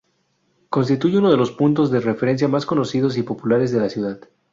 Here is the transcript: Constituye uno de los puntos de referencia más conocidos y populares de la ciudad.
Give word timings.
Constituye 0.69 1.19
uno 1.19 1.29
de 1.29 1.37
los 1.37 1.51
puntos 1.51 1.91
de 1.91 1.99
referencia 1.99 2.47
más 2.47 2.65
conocidos 2.65 3.19
y 3.19 3.21
populares 3.21 3.71
de 3.71 3.79
la 3.81 3.87
ciudad. 3.89 4.19